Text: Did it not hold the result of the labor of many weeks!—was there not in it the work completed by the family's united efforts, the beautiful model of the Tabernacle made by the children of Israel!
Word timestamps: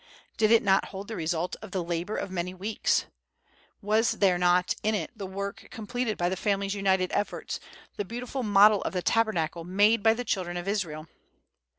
Did 0.35 0.49
it 0.49 0.63
not 0.63 0.85
hold 0.85 1.07
the 1.09 1.15
result 1.15 1.55
of 1.61 1.69
the 1.69 1.83
labor 1.83 2.15
of 2.17 2.31
many 2.31 2.55
weeks!—was 2.55 4.13
there 4.13 4.39
not 4.39 4.73
in 4.81 4.95
it 4.95 5.11
the 5.15 5.27
work 5.27 5.67
completed 5.69 6.17
by 6.17 6.27
the 6.27 6.35
family's 6.35 6.73
united 6.73 7.11
efforts, 7.13 7.59
the 7.97 8.03
beautiful 8.03 8.41
model 8.41 8.81
of 8.81 8.93
the 8.93 9.03
Tabernacle 9.03 9.63
made 9.63 10.01
by 10.01 10.15
the 10.15 10.25
children 10.25 10.57
of 10.57 10.67
Israel! 10.67 11.05